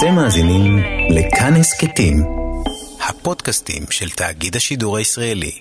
[0.00, 0.78] אתם מאזינים
[1.10, 2.16] לכאן הסכתים,
[3.08, 5.52] הפודקאסטים של תאגיד השידור הישראלי.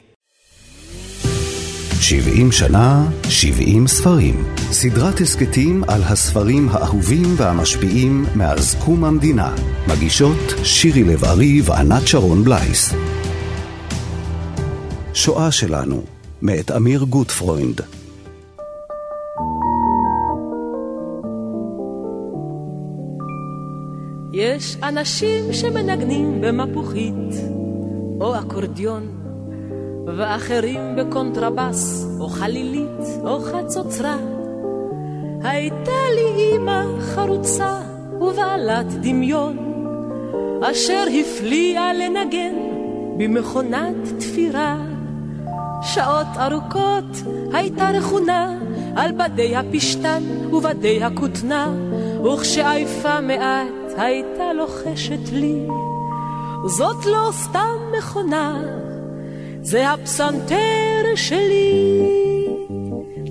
[2.02, 4.54] 70 שנה, 70 ספרים.
[4.72, 9.56] סדרת הסכתים על הספרים האהובים והמשפיעים מאז קום המדינה.
[9.88, 12.94] מגישות שירי לב-ארי וענת שרון בלייס.
[15.14, 16.04] שואה שלנו,
[16.42, 17.82] מאת אמיר גוטפרוינד.
[24.40, 27.34] יש אנשים שמנגנים במפוחית
[28.22, 29.08] או אקורדיון,
[30.18, 34.18] ואחרים בקונטרבס או חלילית או חצוצרה.
[35.44, 37.82] הייתה לי אמא חרוצה
[38.22, 39.58] ובעלת דמיון,
[40.72, 42.56] אשר הפליאה לנגן
[43.18, 44.78] במכונת תפירה.
[45.82, 48.58] שעות ארוכות הייתה רכונה
[48.96, 51.74] על בדי הפשתן ובדי הכותנה,
[52.24, 55.68] וכשעייפה מעט הייתה לוחשת לי,
[56.66, 58.62] זאת לא סתם מכונה,
[59.62, 62.06] זה הפסנתר שלי.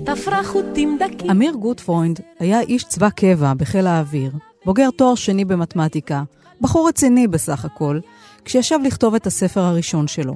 [0.05, 1.29] תפרה חוטים דקים.
[1.31, 4.31] אמיר גוטפרוינד היה איש צבא קבע בחיל האוויר,
[4.65, 6.23] בוגר תואר שני במתמטיקה,
[6.61, 7.99] בחור רציני בסך הכל,
[8.45, 10.35] כשישב לכתוב את הספר הראשון שלו.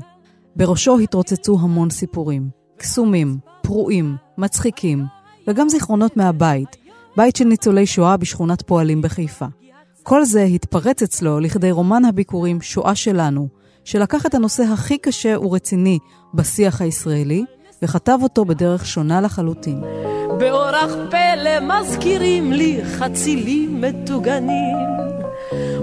[0.56, 5.06] בראשו התרוצצו המון סיפורים, קסומים, פרועים, מצחיקים,
[5.48, 6.78] וגם זיכרונות מהבית,
[7.18, 9.46] בית של ניצולי שואה בשכונת פועלים בחיפה.
[10.04, 13.48] כל זה התפרץ אצלו לכדי רומן הביקורים שואה שלנו,
[13.84, 16.00] שלקח את הנושא הכי קשה ורציני
[16.34, 17.44] בשיח הישראלי,
[17.82, 19.82] וכתב אותו בדרך שונה לחלוטין.
[20.40, 24.78] באורח פלא מזכירים לי חצילים מטוגנים,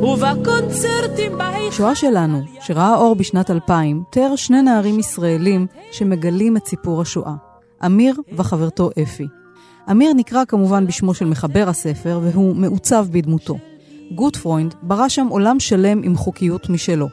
[0.02, 1.70] ובקונצרטים בהם...
[1.70, 7.34] שואה שלנו, שראה אור בשנת 2000, תיאר שני נערים ישראלים שמגלים את סיפור השואה,
[7.86, 9.26] אמיר וחברתו אפי.
[9.91, 13.56] אמיר נקרא כמובן בשמו של מחבר הספר, והוא מעוצב בדמותו.
[14.11, 17.08] גוטפרוינד ברא שם עולם שלם עם חוקיות משלו.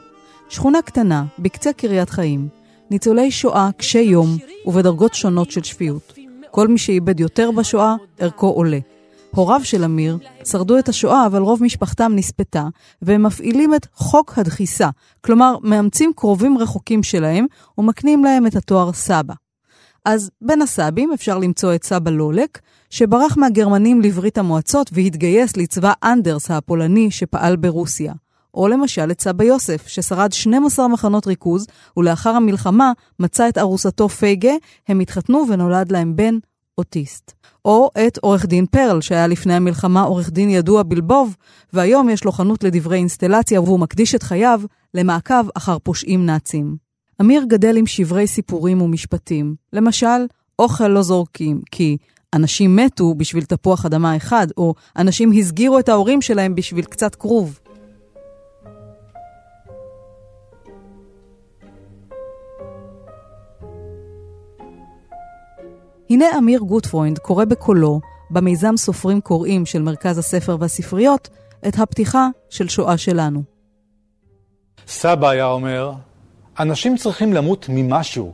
[0.48, 2.48] שכונה קטנה, בקצה קריית חיים,
[2.90, 6.14] ניצולי שואה קשי יום ובדרגות שונות של שפיות.
[6.50, 8.78] כל מי שאיבד יותר בשואה, ערכו עולה.
[9.30, 12.64] הוריו של אמיר שרדו את השואה, אבל רוב משפחתם נספתה,
[13.02, 14.88] והם מפעילים את חוק הדחיסה,
[15.20, 17.46] כלומר, מאמצים קרובים רחוקים שלהם
[17.78, 19.34] ומקנים להם את התואר סבא.
[20.10, 22.58] אז בין הסבים אפשר למצוא את סבא לולק,
[22.90, 28.12] שברח מהגרמנים לברית המועצות והתגייס לצבא אנדרס הפולני שפעל ברוסיה.
[28.54, 34.52] או למשל את סבא יוסף, ששרד 12 מחנות ריכוז, ולאחר המלחמה מצא את ארוסתו פייגה,
[34.88, 36.34] הם התחתנו ונולד להם בן
[36.78, 37.32] אוטיסט.
[37.64, 41.36] או את עורך דין פרל, שהיה לפני המלחמה עורך דין ידוע בלבוב,
[41.72, 44.60] והיום יש לו חנות לדברי אינסטלציה והוא מקדיש את חייו
[44.94, 46.87] למעקב אחר פושעים נאצים.
[47.20, 49.54] אמיר גדל עם שברי סיפורים ומשפטים.
[49.72, 50.26] למשל,
[50.58, 51.96] אוכל לא זורקים, כי
[52.34, 57.60] אנשים מתו בשביל תפוח אדמה אחד, או אנשים הסגירו את ההורים שלהם בשביל קצת כרוב.
[66.10, 71.28] הנה אמיר גוטפרוינד קורא בקולו, במיזם סופרים קוראים של מרכז הספר והספריות,
[71.68, 73.42] את הפתיחה של שואה שלנו.
[74.86, 75.92] סבא היה אומר,
[76.60, 78.32] אנשים צריכים למות ממשהו,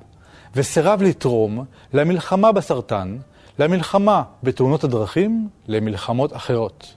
[0.54, 3.16] וסירב לתרום למלחמה בסרטן,
[3.58, 6.94] למלחמה בתאונות הדרכים, למלחמות אחרות.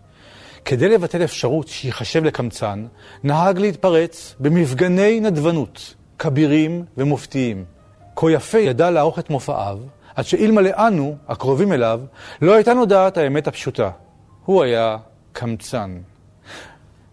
[0.66, 2.86] כדי לבטל אפשרות שייחשב לקמצן,
[3.24, 7.66] נהג להתפרץ במפגני נדבנות, כבירים ומופתיים.
[8.16, 9.78] כה יפה ידע לערוך את מופעיו,
[10.16, 12.02] עד שאלמלא אנו, הקרובים אליו,
[12.42, 13.90] לא הייתה נודעת האמת הפשוטה.
[14.46, 14.98] הוא היה
[15.34, 15.98] קמצן.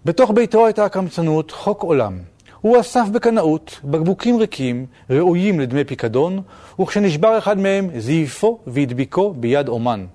[0.04, 2.33] בתוך ביתו הייתה הקמצנות חוק עולם.
[2.64, 6.42] הוא אסף בקנאות בקבוקים ריקים, ראויים לדמי פיקדון,
[6.80, 10.06] וכשנשבר אחד מהם, זייפו והדביקו ביד אומן.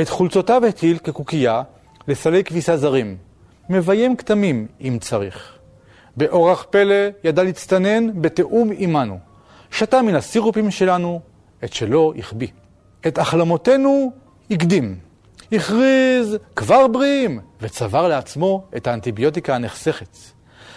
[0.00, 1.62] את חולצותיו הטיל כקוקייה
[2.08, 3.16] לסלי כביסה זרים,
[3.68, 5.58] מביים כתמים אם צריך.
[6.16, 6.94] באורח פלא
[7.24, 9.18] ידע להצטנן בתיאום עמנו.
[9.70, 11.20] שתה מן הסירופים שלנו,
[11.64, 12.48] את שלו החביא.
[13.06, 14.12] את החלמותינו
[14.50, 14.98] הקדים.
[15.52, 20.35] הכריז כבר בריאים, וצבר לעצמו את האנטיביוטיקה הנחסכת.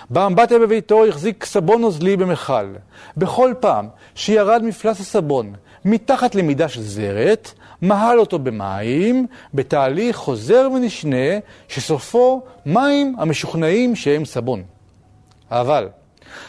[0.10, 2.74] באמבטיה בביתו החזיק סבון נוזלי במכל.
[3.18, 5.54] בכל פעם שירד מפלס הסבון
[5.86, 7.52] מתחת למידה של זרת,
[7.82, 14.64] מהל אותו במים, בתהליך חוזר ונשנה, שסופו מים המשוכנעים שהם סבון.
[15.52, 15.90] אבל,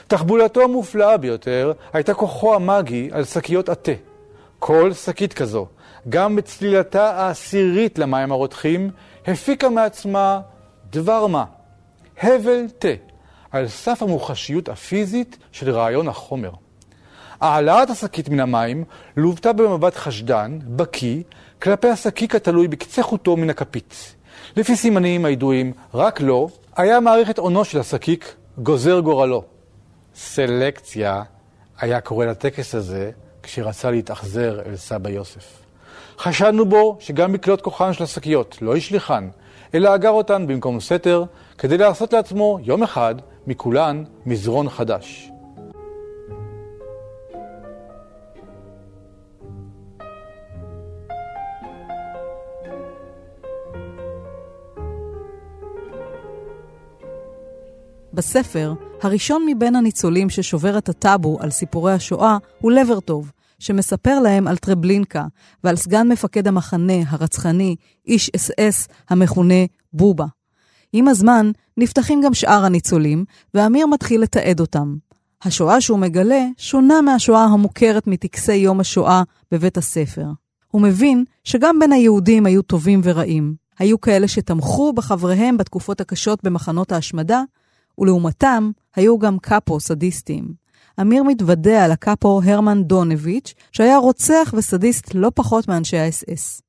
[0.09, 3.93] תחבולתו המופלאה ביותר הייתה כוחו המאגי על שקיות עטה.
[4.59, 5.67] כל שקית כזו,
[6.09, 8.91] גם בצלילתה העשירית למים הרותחים,
[9.27, 10.41] הפיקה מעצמה
[10.91, 11.45] דבר מה,
[12.23, 12.89] הבל תה,
[13.51, 16.51] על סף המוחשיות הפיזית של רעיון החומר.
[17.41, 18.85] העלאת השקית מן המים
[19.17, 21.23] לוותה במבט חשדן, בקיא,
[21.63, 24.15] כלפי השקיק התלוי בקצה חוטו מן הכפית.
[24.57, 29.45] לפי סימנים הידועים רק לו היה מעריך את עונו של השקיק, גוזר גורלו.
[30.15, 31.23] סלקציה
[31.79, 33.11] היה קורא לטקס הזה
[33.43, 35.61] כשרצה להתאכזר אל סבא יוסף.
[36.19, 39.29] חשדנו בו שגם מקלות כוחן של השקיות לא השליחן,
[39.75, 41.25] אלא אגר אותן במקום סתר,
[41.59, 43.15] כדי לעשות לעצמו יום אחד
[43.47, 45.31] מכולן מזרון חדש.
[58.13, 64.57] בספר, הראשון מבין הניצולים ששובר את הטאבו על סיפורי השואה הוא לברטוב, שמספר להם על
[64.57, 65.25] טרבלינקה
[65.65, 67.77] ועל סגן מפקד המחנה הרצחני,
[68.07, 70.27] איש אס אס המכונה בובה.
[70.93, 74.97] עם הזמן נפתחים גם שאר הניצולים, ואמיר מתחיל לתעד אותם.
[75.43, 79.23] השואה שהוא מגלה שונה מהשואה המוכרת מטקסי יום השואה
[79.53, 80.27] בבית הספר.
[80.71, 83.55] הוא מבין שגם בין היהודים היו טובים ורעים.
[83.79, 87.43] היו כאלה שתמכו בחבריהם בתקופות הקשות במחנות ההשמדה,
[87.99, 90.53] ולעומתם היו גם קאפו סדיסטים.
[91.01, 96.63] אמיר מתוודע על הקאפו הרמן דונביץ', שהיה רוצח וסדיסט לא פחות מאנשי האס-אס.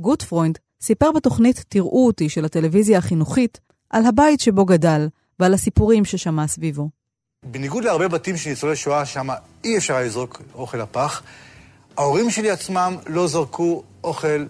[0.00, 3.60] גוטפרוינד סיפר בתוכנית "תראו אותי" של הטלוויזיה החינוכית
[3.90, 5.08] על הבית שבו גדל
[5.38, 6.88] ועל הסיפורים ששמע סביבו.
[7.42, 9.28] בניגוד להרבה בתים של ניצולי שואה, שם
[9.64, 11.22] אי אפשר לזרוק אוכל לפח,
[11.96, 14.46] ההורים שלי עצמם לא זרקו אוכל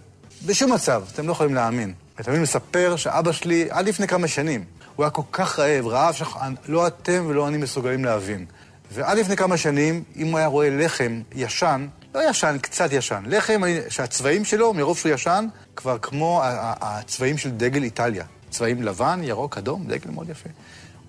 [0.46, 1.92] בשום מצב, אתם לא יכולים להאמין.
[2.19, 4.64] אני תמיד מספר שאבא שלי, עד לפני כמה שנים,
[4.96, 8.46] הוא היה כל כך רעב, רעב שלא אתם ולא אני מסוגלים להבין.
[8.92, 11.86] ועד לפני כמה שנים, אם הוא היה רואה לחם ישן,
[12.19, 17.82] לא ישן, קצת ישן, לחם שהצבעים שלו, מרוב שהוא ישן, כבר כמו הצבעים של דגל
[17.82, 18.25] איטליה.
[18.50, 20.49] צבעים לבן, ירוק, אדום, דגל מאוד יפה.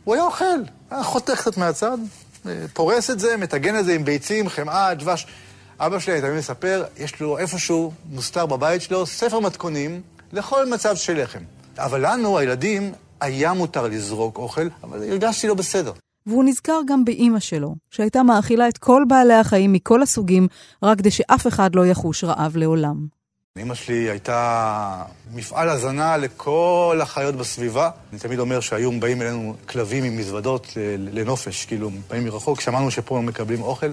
[0.03, 0.45] הוא היה אוכל,
[0.91, 1.97] היה חותך קצת מהצד,
[2.73, 5.27] פורס את זה, מטגן את זה עם ביצים, חמאה, דבש.
[5.79, 10.01] אבא שלי, תמיד מספר, יש לו איפשהו מוסתר בבית שלו ספר מתכונים
[10.33, 11.41] לכל מצב של לחם.
[11.77, 15.91] אבל לנו, הילדים, היה מותר לזרוק אוכל, אבל הרגשתי לא בסדר.
[16.29, 20.47] והוא נזכר גם באימא שלו, שהייתה מאכילה את כל בעלי החיים מכל הסוגים,
[20.83, 23.19] רק כדי שאף אחד לא יחוש רעב לעולם.
[23.57, 25.03] אימא שלי הייתה
[25.33, 27.89] מפעל הזנה לכל החיות בסביבה.
[28.11, 33.17] אני תמיד אומר שהיו באים אלינו כלבים עם מזוודות לנופש, כאילו, באים מרחוק, שמענו שפה
[33.17, 33.91] הם מקבלים אוכל.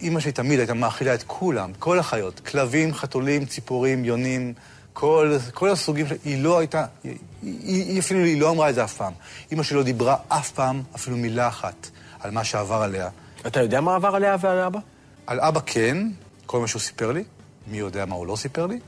[0.00, 4.54] אימא שלי תמיד הייתה מאכילה את כולם, כל החיות, כלבים, חתולים, ציפורים, יונים,
[4.98, 8.84] כל, כל הסוגים היא לא הייתה, היא, היא, היא אפילו היא לא אמרה את זה
[8.84, 9.12] אף פעם.
[9.50, 11.90] אימא שלי לא דיברה אף פעם, אפילו מילה אחת,
[12.20, 13.08] על מה שעבר עליה.
[13.46, 14.78] אתה יודע מה עבר עליה ועל אבא?
[15.26, 16.08] על אבא כן,
[16.46, 17.24] כל מה שהוא סיפר לי.
[17.66, 18.80] מי יודע מה הוא לא סיפר לי?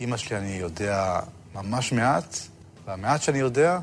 [0.00, 1.20] אימא שלי אני יודע
[1.54, 2.36] ממש מעט,
[2.86, 3.78] והמעט שאני יודע,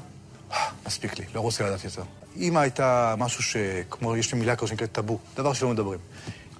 [0.88, 2.04] מספיק לי, לא רוצה לדעת יותר.
[2.36, 6.00] אימא הייתה משהו שכמו, יש לי מילה כזו שנקראת טאבו, דבר שלא מדברים.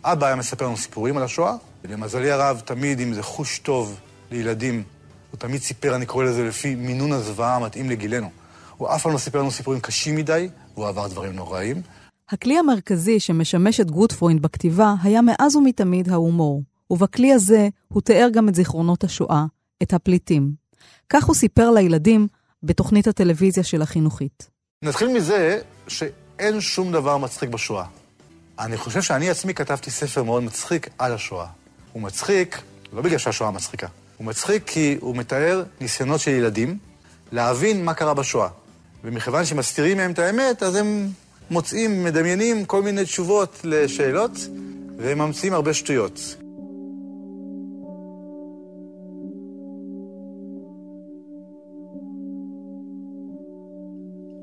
[0.04, 4.00] אבא היה מספר לנו סיפורים על השואה, ולמזלי הרב, תמיד עם איזה חוש טוב
[4.32, 4.84] לילדים
[5.32, 8.30] הוא תמיד סיפר, אני קורא לזה לפי מינון הזוועה המתאים לגילנו.
[8.78, 11.82] הוא אף פעם לא סיפר לנו סיפורים קשים מדי, והוא עבר דברים נוראים.
[12.30, 18.50] הכלי המרכזי שמשמש את גוטפרוינד בכתיבה היה מאז ומתמיד ההומור, ובכלי הזה הוא תיאר גם
[18.50, 19.46] את זיכרונות השואה,
[19.84, 20.52] את הפליטים.
[21.10, 22.28] כך הוא סיפר לילדים
[22.64, 24.50] בתוכנית הטלוויזיה של החינוכית.
[24.84, 27.86] נתחיל מזה שאין שום דבר מצחיק בשואה.
[28.60, 31.48] אני חושב שאני עצמי כתבתי ספר מאוד מצחיק על השואה.
[31.94, 32.62] הוא מצחיק
[32.94, 33.88] לא בגלל שהשואה מצחיקה,
[34.20, 36.78] הוא מצחיק כי הוא מתאר ניסיונות של ילדים
[37.32, 38.48] להבין מה קרה בשואה.
[39.04, 41.08] ומכיוון שמסתירים מהם את האמת, אז הם
[41.52, 44.32] מוצאים, מדמיינים כל מיני תשובות לשאלות,
[44.98, 46.36] והם ממציאים הרבה שטויות.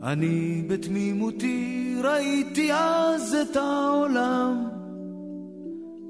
[0.03, 4.69] אני בתמימותי ראיתי אז את העולם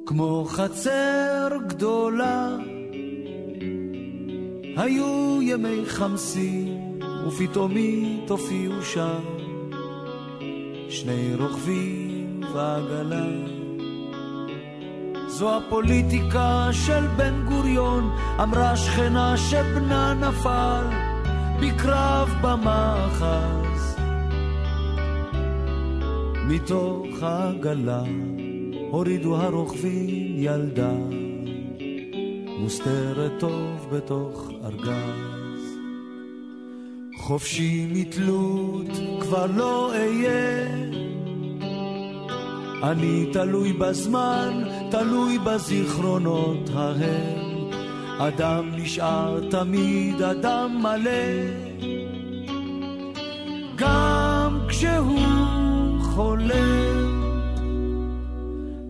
[0.06, 2.56] כמו חצר גדולה
[4.76, 9.20] היו ימי חמסים, ופתאומי תופיעו שם
[10.88, 13.26] שני רוכבים ועגלה.
[15.26, 18.10] זו הפוליטיקה של בן גוריון,
[18.42, 20.84] אמרה שכנה שבנה נפל
[21.60, 23.96] בקרב במאחז.
[26.48, 28.02] מתוך העגלה
[28.90, 31.25] הורידו הרוכבים ילדה.
[32.58, 35.78] מוסתרת טוב בתוך ארגז.
[37.16, 38.86] חופשי מתלות
[39.20, 40.66] כבר לא אהיה.
[42.82, 47.46] אני תלוי בזמן, תלוי בזיכרונות ההם.
[48.18, 51.66] אדם נשאר תמיד אדם מלא.
[53.76, 56.95] גם כשהוא חולם.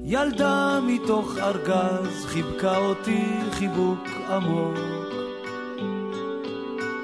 [0.08, 4.78] ילדה מתוך ארגז חיבקה אותי חיבוק עמוק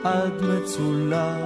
[0.04, 1.36] עד מצולע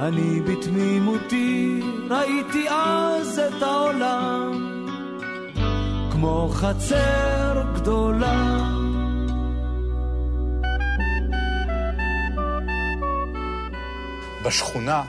[0.00, 4.78] אני בתמימותי ראיתי אז את העולם
[6.12, 8.58] כמו חצר גדולה.
[14.44, 15.02] בשכונה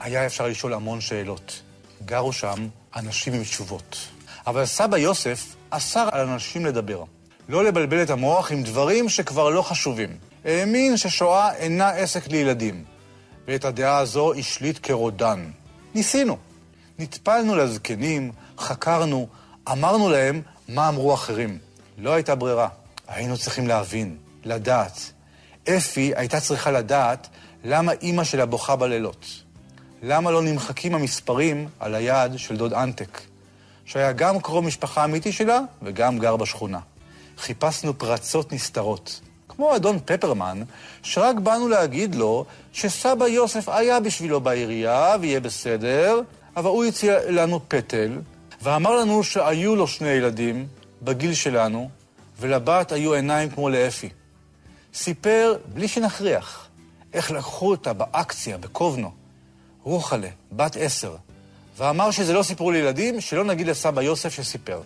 [0.00, 1.62] היה אפשר לשאול המון שאלות.
[2.04, 3.96] גרו שם אנשים עם תשובות.
[4.46, 7.02] אבל סבא יוסף אסר על אנשים לדבר.
[7.48, 10.10] לא לבלבל את המוח עם דברים שכבר לא חשובים.
[10.44, 12.84] האמין ששואה אינה עסק לילדים,
[13.48, 15.50] ואת הדעה הזו השליט כרודן.
[15.94, 16.36] ניסינו.
[16.98, 19.28] נטפלנו לזקנים, חקרנו,
[19.72, 21.58] אמרנו להם מה אמרו אחרים.
[21.98, 22.68] לא הייתה ברירה.
[23.08, 25.12] היינו צריכים להבין, לדעת.
[25.68, 27.28] אפי הייתה צריכה לדעת
[27.64, 29.43] למה אימא שלה בוכה בלילות.
[30.06, 33.20] למה לא נמחקים המספרים על היד של דוד אנטק,
[33.84, 36.78] שהיה גם קרוב משפחה אמיתי שלה וגם גר בשכונה.
[37.38, 40.62] חיפשנו פרצות נסתרות, כמו אדון פפרמן,
[41.02, 46.20] שרק באנו להגיד לו שסבא יוסף היה בשבילו בעירייה ויהיה בסדר,
[46.56, 48.18] אבל הוא הציע לנו פטל,
[48.62, 50.66] ואמר לנו שהיו לו שני ילדים
[51.02, 51.90] בגיל שלנו,
[52.40, 54.08] ולבת היו עיניים כמו לאפי.
[54.94, 56.68] סיפר, בלי שנכריח,
[57.12, 59.23] איך לקחו אותה באקציה בקובנו,
[59.84, 61.14] רוחלה, בת עשר,
[61.78, 64.80] ואמר שזה לא סיפור לילדים, שלא נגיד לסבא יוסף שסיפר.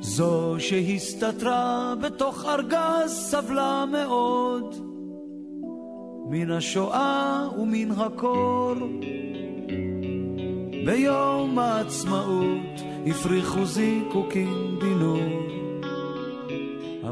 [0.00, 4.74] זו שהסתתרה בתוך ארגז סבלה מאוד
[6.30, 8.74] מן השואה ומן הקור.
[10.86, 15.50] ביום העצמאות הפריחו זיקוקים דינור.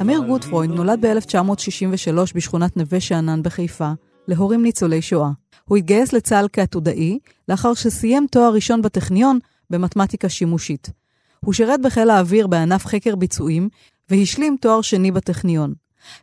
[0.00, 3.92] אמיר גוטפרוינד נולד ב-1963 בשכונת נווה שאנן בחיפה,
[4.28, 5.30] להורים ניצולי שואה.
[5.64, 7.18] הוא התגייס לצה"ל כעתודאי,
[7.48, 9.38] לאחר שסיים תואר ראשון בטכניון
[9.70, 10.90] במתמטיקה שימושית.
[11.40, 13.68] הוא שירת בחיל האוויר בענף חקר ביצועים,
[14.10, 15.74] והשלים תואר שני בטכניון.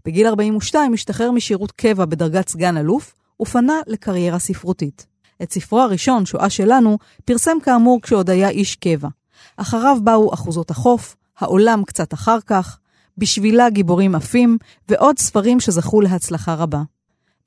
[0.05, 5.05] בגיל 42 השתחרר משירות קבע בדרגת סגן אלוף, ופנה לקריירה ספרותית.
[5.43, 9.09] את ספרו הראשון, שואה שלנו, פרסם כאמור כשעוד היה איש קבע.
[9.57, 12.77] אחריו באו אחוזות החוף, העולם קצת אחר כך,
[13.17, 14.57] בשבילה גיבורים עפים,
[14.89, 16.81] ועוד ספרים שזכו להצלחה רבה.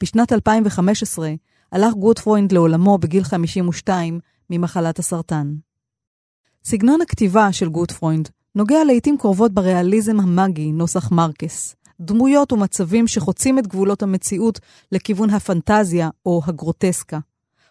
[0.02, 1.32] בשנת 2015
[1.72, 5.54] הלך גוטפרוינד לעולמו בגיל 52 ממחלת הסרטן.
[6.64, 11.74] סגנון הכתיבה של גוטפרוינד נוגע לעיתים קרובות בריאליזם המאגי, נוסח מרקז.
[12.00, 14.60] דמויות ומצבים שחוצים את גבולות המציאות
[14.92, 17.18] לכיוון הפנטזיה או הגרוטסקה.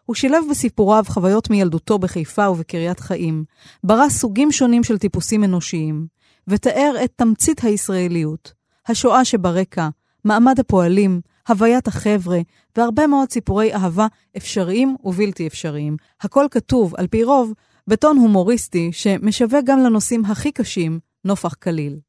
[0.06, 3.44] הוא שילב בסיפוריו חוויות מילדותו בחיפה ובקריית חיים,
[3.84, 6.08] ברא סוגים שונים של טיפוסים אנושיים,
[6.48, 8.54] ותיאר את תמצית הישראליות,
[8.88, 9.90] השואה שברקע,
[10.24, 12.40] מעמד הפועלים, הוויית החבר'ה,
[12.76, 15.98] והרבה מאוד סיפורי אהבה אפשריים ובלתי אפשריים.
[16.22, 17.54] הכל כתוב, על פי רוב,
[17.88, 22.00] בטון הומוריסטי שמשווה גם לנושאים הכי קשים נופך קליל.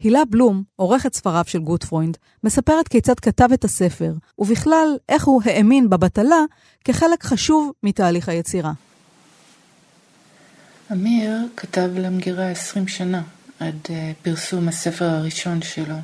[0.00, 5.90] הילה בלום, עורכת ספריו של גוטפרוינד, מספרת כיצד כתב את הספר, ובכלל איך הוא האמין
[5.90, 6.44] בבטלה
[6.84, 8.72] כחלק חשוב מתהליך היצירה.
[10.92, 13.22] אמיר כתב למגירה 20 שנה,
[13.60, 13.90] עד uh,
[14.22, 15.96] פרסום הספר הראשון שלו,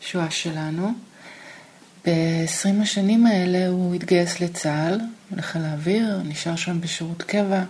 [0.00, 0.92] שואה שלנו.
[2.06, 4.98] ב-20 השנים האלה הוא התגייס לצה"ל,
[5.36, 7.64] לחיל האוויר, נשאר שם בשירות קבע,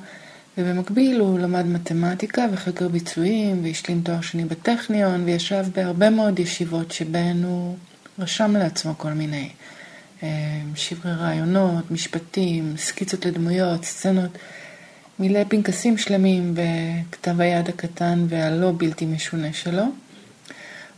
[0.59, 7.45] ובמקביל הוא למד מתמטיקה וחקר ביצועים, והשלים תואר שני בטכניון, וישב בהרבה מאוד ישיבות שבהן
[7.45, 7.77] הוא
[8.19, 9.49] רשם לעצמו כל מיני
[10.23, 10.29] אה,
[10.75, 14.39] שברי רעיונות, משפטים, סקיצות לדמויות, סצנות,
[15.19, 19.83] מילא פנקסים שלמים בכתב היד הקטן והלא בלתי משונה שלו.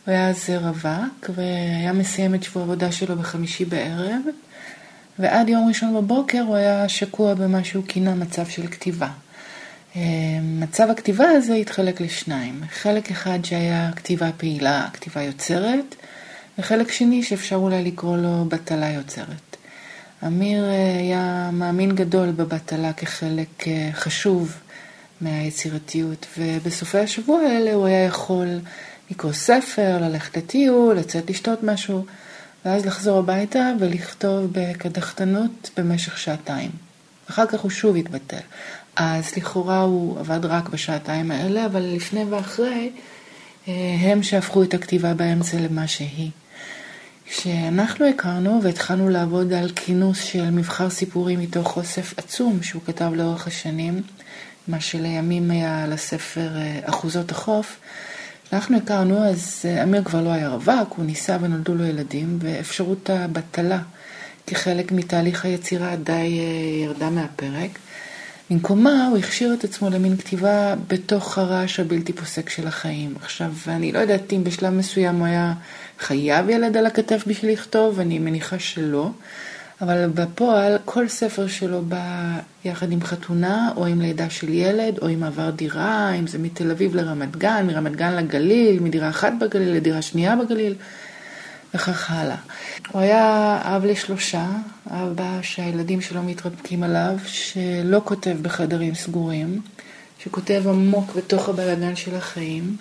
[0.06, 4.20] הוא היה אז רווק, והיה מסיים את שבוע העבודה שלו בחמישי בערב,
[5.18, 9.08] ועד יום ראשון בבוקר הוא היה שקוע במה שהוא כינה מצב של כתיבה.
[9.96, 10.02] אה,
[10.42, 12.60] מצב הכתיבה הזה התחלק לשניים.
[12.70, 15.94] חלק אחד שהיה כתיבה פעילה, כתיבה יוצרת,
[16.58, 19.56] וחלק שני שאפשר אולי לקרוא לו בטלה יוצרת.
[20.26, 24.56] אמיר אה, היה מאמין גדול בבטלה כחלק אה, חשוב
[25.20, 28.46] מהיצירתיות, ובסופי השבוע האלה הוא היה יכול
[29.10, 32.04] לקרוא ספר, ללכת לטיול, לצאת לשתות משהו,
[32.64, 36.70] ואז לחזור הביתה ולכתוב בקדחתנות במשך שעתיים.
[37.30, 38.36] אחר כך הוא שוב התבטל.
[38.96, 42.90] אז לכאורה הוא עבד רק בשעתיים האלה, אבל לפני ואחרי
[43.68, 46.30] אה, הם שהפכו את הכתיבה באמצע למה שהיא.
[47.28, 53.46] כשאנחנו הכרנו והתחלנו לעבוד על כינוס של מבחר סיפורים מתוך אוסף עצום שהוא כתב לאורך
[53.46, 54.02] השנים,
[54.68, 57.76] מה שלימים היה לספר אה, אחוזות החוף,
[58.46, 63.10] כשאנחנו הכרנו אז אה, אמיר כבר לא היה רווק, הוא נישא ונולדו לו ילדים, ואפשרות
[63.10, 63.78] הבטלה
[64.46, 66.40] כחלק מתהליך היצירה די
[66.84, 67.70] ירדה מהפרק.
[68.50, 73.14] במקומה הוא הכשיר את עצמו למין כתיבה בתוך הרעש הבלתי פוסק של החיים.
[73.22, 75.54] עכשיו, אני לא יודעת אם בשלב מסוים הוא היה
[75.98, 79.10] חייב ילד על הכתף בשביל לכתוב, אני מניחה שלא,
[79.80, 85.08] אבל בפועל כל ספר שלו בא יחד עם חתונה, או עם לידה של ילד, או
[85.08, 89.74] עם מעבר דירה, אם זה מתל אביב לרמת גן, מרמת גן לגליל, מדירה אחת בגליל
[89.74, 90.74] לדירה שנייה בגליל,
[91.74, 92.36] וכך הלאה.
[92.92, 94.46] הוא היה אב לשלושה,
[94.90, 99.60] אבא שהילדים שלו מתרפקים עליו, שלא כותב בחדרים סגורים,
[100.18, 102.76] שכותב עמוק בתוך הבלגן של החיים.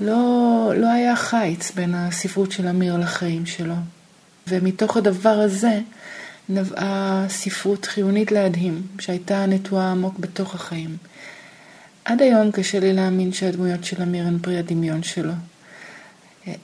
[0.00, 3.74] לא, לא היה חיץ בין הספרות של אמיר לחיים שלו.
[4.48, 5.80] ומתוך הדבר הזה
[6.48, 10.96] נבעה ספרות חיונית להדהים, שהייתה נטועה עמוק בתוך החיים.
[12.04, 15.32] עד היום קשה לי להאמין שהדמויות של אמיר הן פרי הדמיון שלו.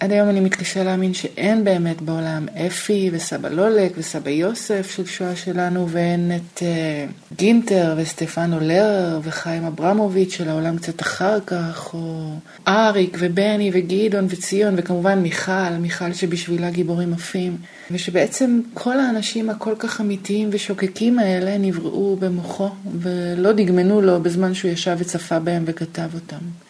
[0.00, 5.36] עד היום אני מתקשה להאמין שאין באמת בעולם אפי וסבא לולק וסבא יוסף של שואה
[5.36, 12.30] שלנו ואין את uh, גינטר וסטפנו לרר וחיים אברמוביץ' של העולם קצת אחר כך או
[12.68, 17.56] אריק ובני וגדעון וציון וכמובן מיכל, מיכל שבשבילה גיבורים עפים
[17.90, 22.68] ושבעצם כל האנשים הכל כך אמיתיים ושוקקים האלה נבראו במוחו
[23.00, 26.63] ולא דגמנו לו בזמן שהוא ישב וצפה בהם וכתב אותם.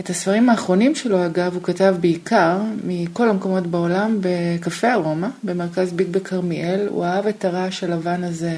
[0.00, 6.08] את הספרים האחרונים שלו, אגב, הוא כתב בעיקר מכל המקומות בעולם בקפה ארומה, במרכז ביג
[6.10, 6.86] בכרמיאל.
[6.88, 8.56] הוא אהב את הרעש הלבן הזה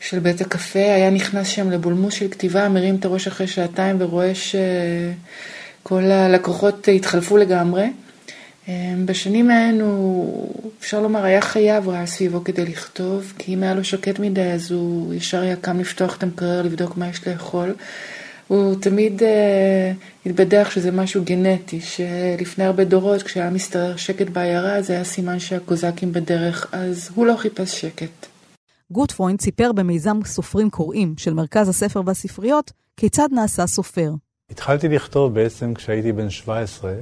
[0.00, 4.32] של בית הקפה, היה נכנס שם לבולמוס של כתיבה, מרים את הראש אחרי שעתיים ורואה
[4.34, 7.86] שכל הלקוחות התחלפו לגמרי.
[9.04, 13.84] בשנים ההן הוא, אפשר לומר, היה חייב רעש סביבו כדי לכתוב, כי אם היה לו
[13.84, 17.74] שקט מדי אז הוא ישר היה קם לפתוח את המקרר, לבדוק מה יש לאכול.
[18.52, 19.24] הוא תמיד אה,
[20.26, 26.12] התבדח שזה משהו גנטי, שלפני הרבה דורות, כשהיה משתרר שקט בעיירה, זה היה סימן שהקוזקים
[26.12, 28.26] בדרך, אז הוא לא חיפש שקט.
[28.90, 34.10] גוטפרוינד סיפר במיזם סופרים קוראים של מרכז הספר והספריות, כיצד נעשה סופר.
[34.50, 36.92] התחלתי לכתוב בעצם כשהייתי בן 17.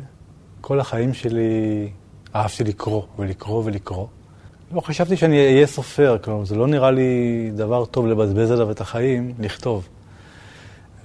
[0.61, 1.89] כל החיים שלי
[2.35, 4.07] אהבתי לקרוא ולקרוא ולקרוא.
[4.73, 8.81] לא חשבתי שאני אהיה סופר, כלומר זה לא נראה לי דבר טוב לבזבז עליו את
[8.81, 9.89] החיים, לכתוב.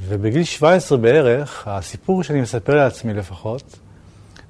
[0.02, 3.80] ובגיל 17 בערך, הסיפור שאני מספר לעצמי לפחות,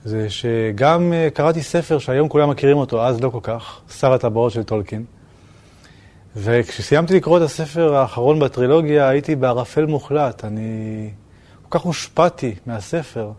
[0.05, 4.51] זה שגם אה, קראתי ספר שהיום כולם מכירים אותו, אז לא כל כך, שר הטבעות
[4.51, 5.05] של טולקין.
[6.35, 10.45] וכשסיימתי לקרוא את הספר האחרון בטרילוגיה, הייתי בערפל מוחלט.
[10.45, 11.09] אני
[11.69, 13.31] כל כך הושפעתי מהספר,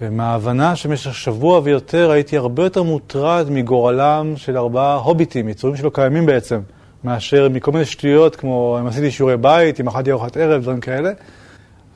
[0.00, 6.26] ומההבנה שבמשך שבוע ויותר הייתי הרבה יותר מוטרד מגורלם של ארבעה הוביטים, יצורים שלא קיימים
[6.26, 6.60] בעצם.
[7.04, 11.12] מאשר מכל מיני שטויות, כמו אם עשיתי שיעורי בית, אם אכלתי ארוחת ערב, דברים כאלה.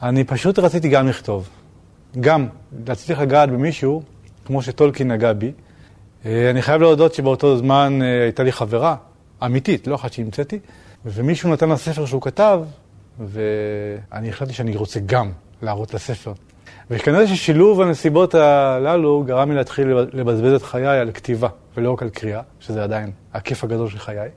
[0.03, 1.49] אני פשוט רציתי גם לכתוב.
[2.21, 2.47] גם,
[2.89, 4.03] רציתי לגעת במישהו,
[4.45, 5.53] כמו שטולקין נגע בי.
[6.27, 8.97] אה, אני חייב להודות שבאותו זמן אה, הייתה לי חברה,
[9.45, 10.59] אמיתית, לא אחת שהמצאתי,
[11.07, 12.61] ומישהו נתן לה ספר שהוא כתב,
[13.21, 16.33] ואני החלטתי שאני רוצה גם להראות לספר.
[16.91, 22.11] וכנראה ששילוב הנסיבות הללו גרם לי להתחיל לבזבז את חיי על כתיבה, ולא רק על
[22.11, 24.29] קריאה, שזה עדיין הכיף הגדול של חיי.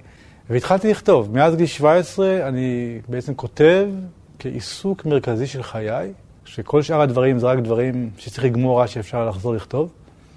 [0.50, 1.34] והתחלתי לכתוב.
[1.34, 3.88] מאז גיל 17 אני בעצם כותב
[4.40, 6.14] כעיסוק מרכזי של חיי,
[6.46, 9.90] שכל שאר הדברים זה רק דברים שצריך לגמור עד שאפשר לחזור לכתוב.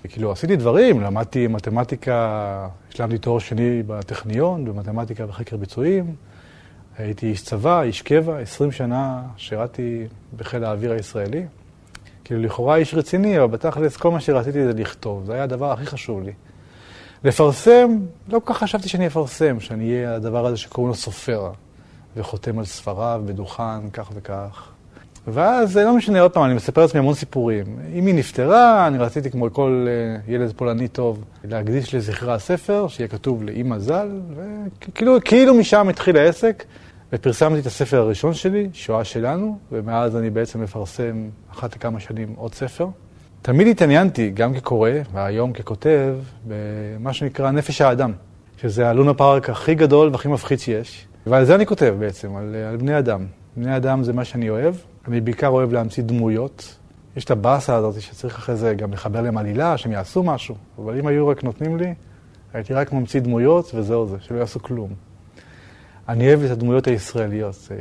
[0.09, 6.14] כאילו, עשיתי דברים, למדתי מתמטיקה, השלמתי תואר שני בטכניון, במתמטיקה וחקר ביצועים.
[6.99, 11.44] הייתי איש צבא, איש קבע, 20 שנה שירתי בחיל האוויר הישראלי.
[12.25, 15.25] כאילו, לכאורה איש רציני, אבל בתכלס כל מה שרציתי זה לכתוב.
[15.25, 16.33] זה היה הדבר הכי חשוב לי.
[17.24, 21.50] לפרסם, לא כל כך חשבתי שאני אפרסם, שאני אהיה הדבר הזה שקוראים לו סופר,
[22.16, 24.68] וחותם על ספריו בדוכן, כך וכך.
[25.26, 27.64] ואז, לא משנה, עוד פעם, אני מספר לעצמי המון סיפורים.
[27.98, 33.42] אמי נפטרה, אני רציתי, כמו כל uh, ילד פולני טוב, להקדיש לזכרה הספר, שיהיה כתוב
[33.42, 36.64] לאמא ז"ל, וכאילו כאילו משם התחיל העסק,
[37.12, 42.54] ופרסמתי את הספר הראשון שלי, שואה שלנו, ומאז אני בעצם מפרסם אחת לכמה שנים עוד
[42.54, 42.88] ספר.
[43.42, 48.12] תמיד התעניינתי, גם כקורא, והיום ככותב, במה שנקרא נפש האדם,
[48.57, 51.07] שזה הלונה פארק הכי גדול והכי מפחיד שיש.
[51.27, 53.27] ועל זה אני כותב בעצם, על, על בני אדם.
[53.57, 54.74] בני אדם זה מה שאני אוהב.
[55.09, 56.79] אני בעיקר אוהב להמציא דמויות.
[57.16, 60.55] יש את הבאסה הזאת שצריך אחרי זה גם לחבר להם עלילה, שהם יעשו משהו.
[60.79, 61.94] אבל אם היו רק נותנים לי,
[62.53, 64.90] הייתי רק ממציא דמויות וזהו זה, שלא יעשו כלום.
[66.09, 67.68] אני אוהב את הדמויות הישראליות.
[67.70, 67.77] אה,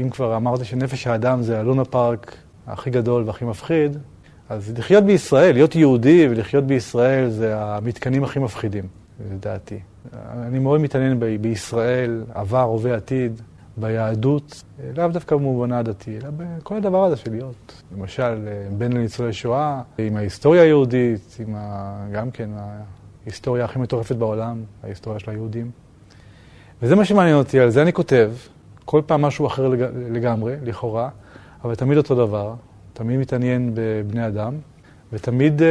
[0.00, 2.36] אם כבר אמרתי שנפש האדם זה הלונה פארק
[2.66, 3.96] הכי גדול והכי מפחיד,
[4.50, 8.84] אז לחיות בישראל, להיות יהודי ולחיות בישראל זה המתקנים הכי מפחידים,
[9.32, 9.78] לדעתי.
[10.32, 13.40] אני מאוד מתעניין ב- בישראל, עבר, הווה, עתיד,
[13.76, 14.62] ביהדות,
[14.96, 17.82] לאו דווקא במובנה הדתי, אלא בכל הדבר הזה של להיות.
[17.96, 22.06] למשל, בן לניצולי שואה, עם ההיסטוריה היהודית, עם ה...
[22.12, 22.50] גם כן
[23.24, 25.70] ההיסטוריה הכי מטורפת בעולם, ההיסטוריה של היהודים.
[26.82, 28.32] וזה מה שמעניין אותי, על זה אני כותב,
[28.84, 29.82] כל פעם משהו אחר לג...
[30.10, 31.08] לגמרי, לכאורה,
[31.64, 32.54] אבל תמיד אותו דבר.
[33.00, 34.54] תמיד מתעניין בבני אדם,
[35.12, 35.68] ותמיד אה,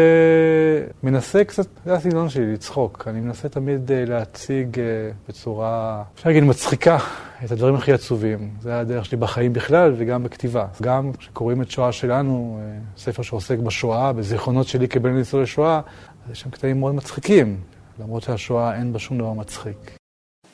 [1.04, 3.08] מנסה קצת, זה הסגנון שלי, לצחוק.
[3.08, 4.84] אני מנסה תמיד אה, להציג אה,
[5.28, 6.98] בצורה, אפשר להגיד, מצחיקה
[7.46, 8.50] את הדברים הכי עצובים.
[8.62, 10.68] זה הדרך שלי בחיים בכלל וגם בכתיבה.
[10.82, 15.82] גם כשקוראים את שואה שלנו, אה, ספר שעוסק בשואה, בזיכרונות שלי כבן ניצולי שואה,
[16.26, 17.58] אז יש שם קטעים מאוד מצחיקים,
[18.00, 19.98] למרות שהשואה אין בה שום דבר מצחיק.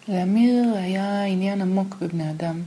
[0.08, 2.62] לאמיר היה עניין עמוק בבני אדם.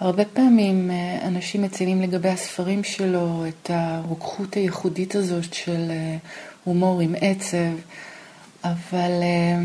[0.00, 6.16] הרבה פעמים אה, אנשים מצילים לגבי הספרים שלו את הרוקחות הייחודית הזאת של אה,
[6.64, 7.76] הומור עם עצב,
[8.64, 9.58] אבל אה,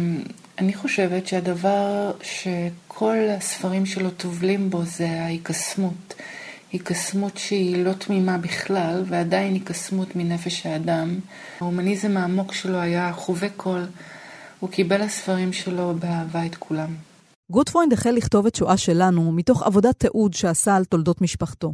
[0.60, 6.14] אני חושבת שהדבר שכל הספרים שלו טובלים בו זה ההיקסמות.
[6.72, 11.20] היקסמות שהיא לא תמימה בכלל, ועדיין היקסמות מנפש האדם.
[11.62, 13.86] ההומניזם העמוק שלו היה חובק כול.
[14.60, 17.11] הוא חיבק בספרים שלו באהבה את כולם.
[17.52, 21.74] גוטפרוינד החל לכתוב את שואה שלנו מתוך עבודת תיעוד שעשה על תולדות משפחתו.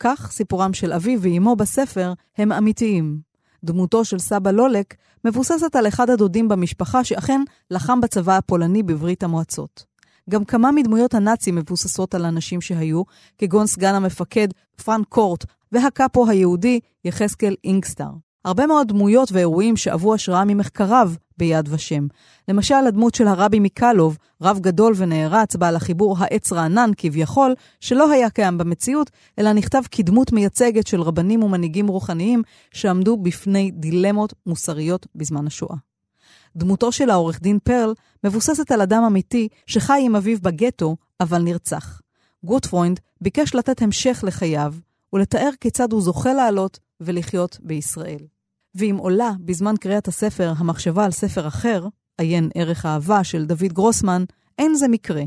[0.00, 3.20] כך סיפורם של אביו ואימו בספר הם אמיתיים.
[3.64, 9.84] דמותו של סבא לולק מבוססת על אחד הדודים במשפחה שאכן לחם בצבא הפולני בברית המועצות.
[10.30, 13.02] גם כמה מדמויות הנאצים מבוססות על אנשים שהיו,
[13.38, 14.48] כגון סגן המפקד
[14.84, 18.10] פרנק קורט והקאפו היהודי יחזקאל אינגסטר.
[18.44, 22.06] הרבה מאוד דמויות ואירועים שאבו השראה ממחקריו ביד ושם.
[22.48, 28.30] למשל, הדמות של הרבי מקלוב, רב גדול ונערץ, בעל החיבור העץ רענן כביכול, שלא היה
[28.30, 35.46] קיים במציאות, אלא נכתב כדמות מייצגת של רבנים ומנהיגים רוחניים שעמדו בפני דילמות מוסריות בזמן
[35.46, 35.76] השואה.
[36.56, 42.00] דמותו של העורך דין פרל מבוססת על אדם אמיתי שחי עם אביו בגטו, אבל נרצח.
[42.44, 44.74] גוטפרוינד ביקש לתת המשך לחייו
[45.12, 48.37] ולתאר כיצד הוא זוכה לעלות ולחיות בישראל.
[48.78, 51.86] ואם עולה בזמן קריאת הספר המחשבה על ספר אחר,
[52.18, 54.24] עיין ערך אהבה של דוד גרוסמן,
[54.58, 55.22] אין זה מקרה.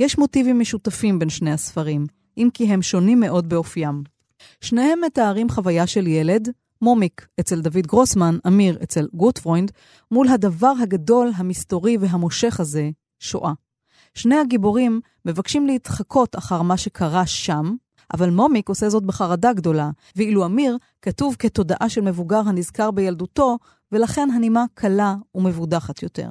[0.00, 2.06] יש מוטיבים משותפים בין שני הספרים,
[2.38, 4.02] אם כי הם שונים מאוד באופיים.
[4.60, 6.48] שניהם מתארים חוויה של ילד,
[6.82, 9.72] מומיק אצל דוד גרוסמן, אמיר אצל גוטפרוינד,
[10.10, 13.52] מול הדבר הגדול, המסתורי והמושך הזה, שואה.
[14.14, 17.74] שני הגיבורים מבקשים להתחקות אחר מה שקרה שם,
[18.14, 23.58] אבל מומיק עושה זאת בחרדה גדולה, ואילו אמיר כתוב כתודעה של מבוגר הנזכר בילדותו,
[23.92, 26.30] ולכן הנימה קלה ומבודחת יותר.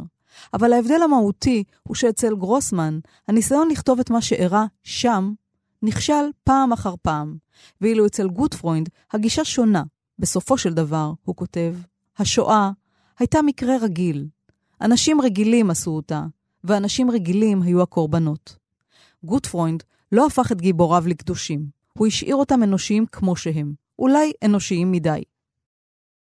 [0.53, 5.33] אבל ההבדל המהותי הוא שאצל גרוסמן, הניסיון לכתוב את מה שאירע שם,
[5.83, 7.37] נכשל פעם אחר פעם,
[7.81, 9.83] ואילו אצל גוטפרוינד הגישה שונה.
[10.19, 11.75] בסופו של דבר, הוא כותב,
[12.17, 12.71] השואה
[13.19, 14.27] הייתה מקרה רגיל.
[14.81, 16.25] אנשים רגילים עשו אותה,
[16.63, 18.55] ואנשים רגילים היו הקורבנות.
[19.23, 21.65] גוטפרוינד לא הפך את גיבוריו לקדושים.
[21.93, 23.73] הוא השאיר אותם אנושיים כמו שהם.
[23.99, 25.23] אולי אנושיים מדי.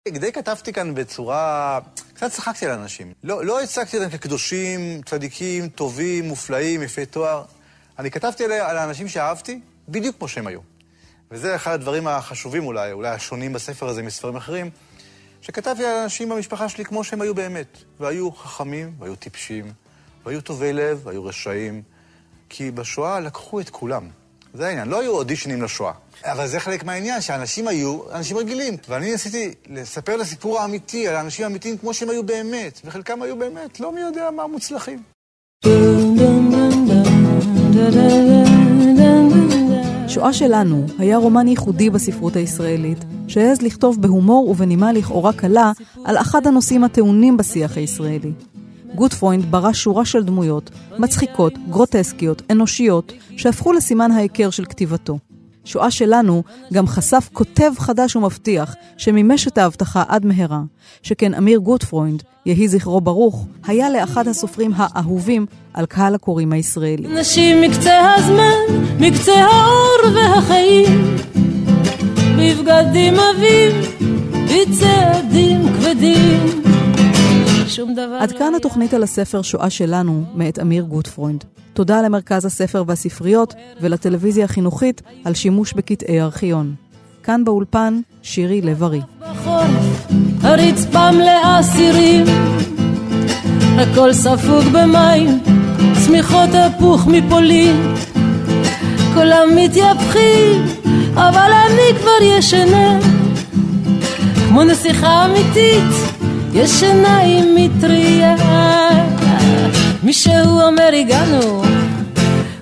[0.08, 1.78] די כתבתי כאן בצורה...
[2.14, 3.12] קצת צחקתי על אנשים.
[3.24, 7.44] לא, לא הצגתי אותם כקדושים, צדיקים, טובים, מופלאים, יפי תואר.
[7.98, 10.60] אני כתבתי על האנשים שאהבתי בדיוק כמו שהם היו.
[11.30, 14.70] וזה אחד הדברים החשובים אולי, אולי השונים בספר הזה מספרים אחרים,
[15.42, 17.78] שכתבתי על אנשים במשפחה שלי כמו שהם היו באמת.
[18.00, 19.72] והיו חכמים, והיו טיפשים,
[20.24, 21.82] והיו טובי לב, והיו רשעים.
[22.48, 24.08] כי בשואה לקחו את כולם.
[24.54, 25.92] זה העניין, לא היו אודישנים לשואה.
[26.24, 28.76] אבל זה חלק מהעניין, שאנשים היו אנשים רגילים.
[28.88, 33.36] ואני ניסיתי לספר את הסיפור האמיתי, על האנשים האמיתיים כמו שהם היו באמת, וחלקם היו
[33.36, 35.02] באמת, לא מי יודע מה מוצלחים.
[40.08, 45.72] שואה שלנו היה רומן ייחודי בספרות הישראלית, שהעז לכתוב בהומור ובנימה לכאורה קלה
[46.04, 48.32] על אחד הנושאים הטעונים בשיח הישראלי.
[48.96, 55.18] גוטפרוינד ברא שורה של דמויות, מצחיקות, גרוטסקיות, אנושיות, שהפכו לסימן ההיכר של כתיבתו.
[55.64, 60.60] שואה שלנו גם חשף כותב חדש ומבטיח, שמימש את ההבטחה עד מהרה,
[61.02, 67.08] שכן אמיר גוטפרוינד, יהי זכרו ברוך, היה לאחד הסופרים האהובים על קהל הקוראים הישראלי.
[67.08, 71.16] נשים מקצה הזמן, מקצה האור והחיים,
[72.38, 73.72] בבגדים עבים,
[74.44, 76.75] בצעדים כבדים.
[77.68, 81.44] שום דבר עד כאן התוכנית על הספר שואה שלנו, מאת אמיר גוטפרוינד.
[81.74, 86.74] תודה למרכז הספר והספריות ולטלוויזיה החינוכית על שימוש בקטעי ארכיון.
[87.22, 89.00] כאן באולפן, שירי לב-ארי.
[90.42, 92.24] הרצפה מלאה סירים,
[93.78, 95.40] הכל ספוג במים,
[96.04, 97.94] צמיחות הפוך מפולין.
[99.14, 100.64] כולם מתייפחים,
[101.14, 103.00] אבל אני כבר ישנה,
[104.48, 106.05] כמו נסיכה אמיתית.
[106.56, 108.34] ישנה עם מטריה.
[110.02, 111.62] מישהו אומר הגענו,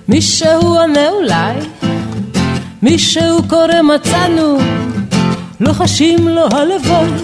[0.07, 1.53] מישהו עונה אולי,
[2.81, 4.57] מישהו קורא מצאנו,
[5.59, 7.17] לוחשים לו הלבון.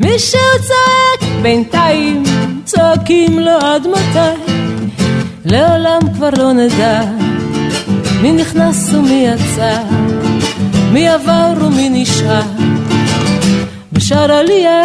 [0.00, 2.22] מישהו צועק בינתיים,
[2.64, 4.52] צועקים לו עד מתי,
[5.44, 7.02] לעולם כבר לא נדע
[8.22, 9.78] מי נכנס ומי יצא,
[10.92, 12.42] מי עבר ומי נשאר.
[14.08, 14.82] שר עלייה.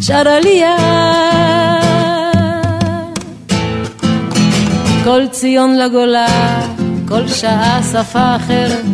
[0.00, 0.76] שר עלייה.
[5.04, 6.26] כל ציון לגולה,
[7.08, 8.84] כל שעה שפה אחרת.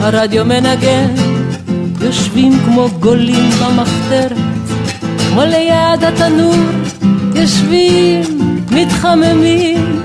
[0.00, 1.14] הרדיו מנגן,
[2.00, 4.36] יושבים כמו גולים במחתרת,
[5.28, 6.54] כמו ליד התנור,
[7.34, 8.22] יושבים,
[8.70, 10.02] מתחממים,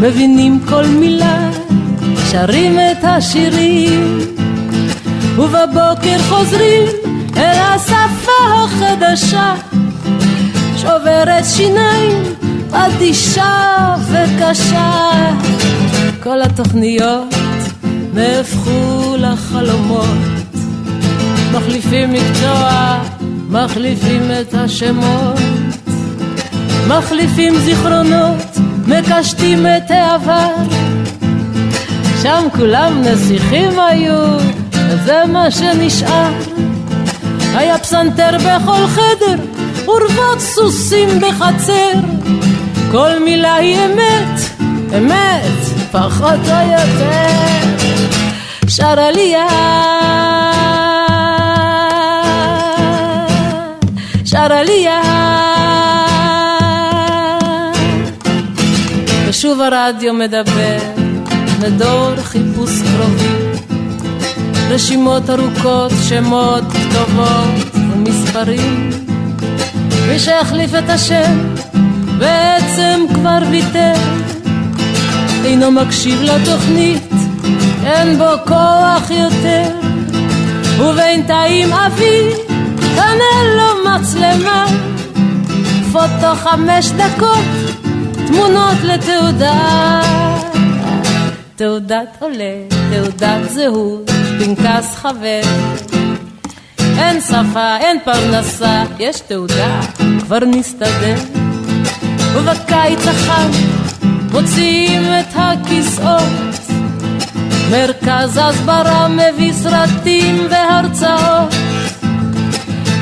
[0.00, 1.47] מבינים כל מילה,
[2.30, 4.18] שרים את השירים,
[5.36, 6.82] ובבוקר חוזרים
[7.36, 9.54] אל השפה החדשה,
[10.76, 12.22] שוברת שיניים,
[12.72, 15.00] אדישה וקשה.
[16.22, 17.34] כל התוכניות
[18.14, 20.18] נהפכו לחלומות,
[21.52, 22.98] מחליפים מקצוע,
[23.48, 25.38] מחליפים את השמות,
[26.88, 30.54] מחליפים זיכרונות, מקשטים את העבר.
[32.22, 34.38] שם כולם נסיכים היו,
[34.72, 36.32] וזה מה שנשאר.
[37.54, 39.36] היה פסנתר בכל חדר,
[39.86, 41.92] ורבות סוסים בחצר.
[42.90, 44.40] כל מילה היא אמת,
[44.96, 45.58] אמת,
[45.92, 47.48] פחות או יותר.
[48.68, 49.48] שר עלייה,
[54.24, 55.00] שר עלייה.
[59.28, 60.97] ושוב הרדיו מדבר,
[61.60, 63.58] לדור חיפוש קרובי.
[64.70, 68.90] רשימות ארוכות, שמות, כתובות ומספרים.
[70.08, 71.54] מי שהחליף את השם
[72.18, 73.92] בעצם כבר ויתר,
[75.44, 77.12] אינו מקשיב לתוכנית,
[77.84, 79.70] אין בו כוח יותר,
[80.78, 82.30] ובינתיים אבי
[82.94, 84.66] קנה לו מצלמה,
[85.92, 87.44] פוטו חמש דקות,
[88.26, 90.00] תמונות לתעודה,
[91.58, 92.54] תעודת עולה,
[92.90, 94.10] תעודת זהות.
[94.38, 95.40] פנקס חבר.
[96.98, 99.80] אין שפה, אין פרנסה, יש תעודה,
[100.20, 101.16] כבר נסתדר.
[102.34, 103.50] ובקיץ החם
[104.32, 106.22] מוציאים את הכיסאות.
[107.70, 111.54] מרכז הסברה מביא סרטים והרצאות.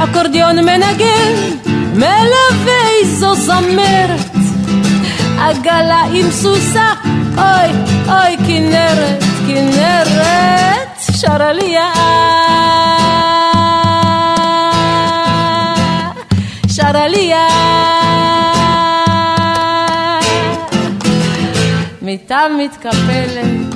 [0.05, 1.33] אקורדיון מנגן,
[1.95, 4.37] מלווה איזו זמרת.
[5.39, 6.93] עגלה עם סוסה,
[7.39, 7.71] אוי,
[8.09, 10.57] אוי, כנרת, כנרת.
[11.21, 11.93] שר עלייה.
[16.69, 17.49] שר עלייה.
[22.03, 23.75] מיטה מתקפלת,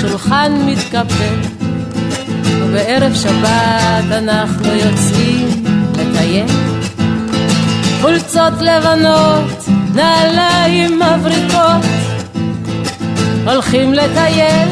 [0.00, 1.34] שולחן מתקפל,
[2.60, 5.64] ובערב שבת אנחנו יוצאים
[5.98, 6.46] לטייל.
[8.00, 11.84] חולצות לבנות, נעליים מבריקות,
[13.46, 14.68] הולכים לטייל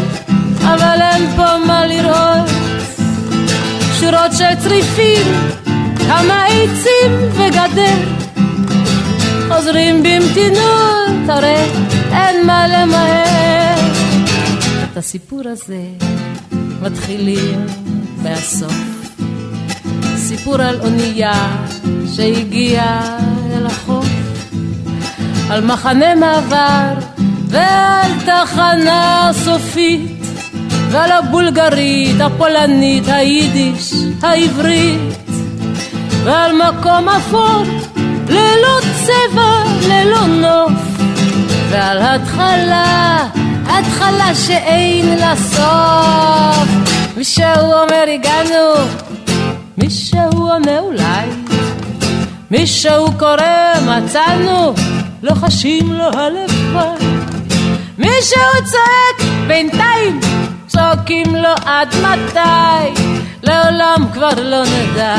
[0.65, 2.51] אבל אין פה מה לראות.
[4.01, 5.27] שורות של צריפים,
[5.99, 7.99] כמה עצים וגדר.
[9.49, 11.65] חוזרים במתינות, הרי
[12.13, 13.91] אין מה למהר.
[14.85, 15.83] את הסיפור הזה
[16.83, 17.67] מתחילים
[18.23, 18.75] מהסוף.
[20.17, 21.57] סיפור על אונייה
[22.17, 23.19] שהגיעה
[23.57, 24.07] אל החוף,
[25.51, 27.12] על מחנה מעבר
[27.53, 30.23] ועל תחנה סופית.
[30.93, 35.01] ועל הבולגרית, הפולנית, היידיש, העברית,
[36.25, 37.63] ועל מקום אפור,
[38.29, 40.73] ללא צבע, ללא נוף,
[41.71, 43.29] ועל התחלה,
[43.67, 46.69] התחלה שאין לה סוף.
[47.17, 48.75] מישהו אומר הגענו,
[49.79, 51.29] מישהו עונה אולי,
[52.51, 54.75] מישהו קורא מצאנו,
[55.23, 57.12] לוחשים לו הלוואי.
[58.03, 60.21] מישהו צועק בינתיים
[60.67, 63.03] צועקים לו עד מתי?
[63.43, 65.17] לעולם כבר לא נדע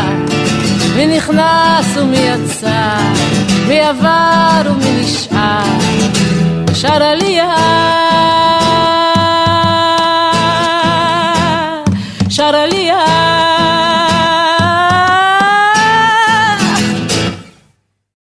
[0.96, 2.98] מי נכנס ומי יצא,
[3.68, 5.64] מי עבר ומי נשאר.
[6.74, 7.56] שר עלייה,
[12.30, 12.93] שר עלייה